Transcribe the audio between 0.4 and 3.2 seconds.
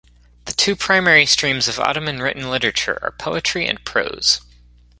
The two primary streams of Ottoman written literature are